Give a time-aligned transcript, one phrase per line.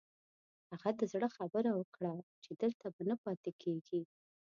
[0.71, 2.13] هغه د زړه خبره وکړه
[2.43, 4.01] چې دلته به نه پاتې کېږي.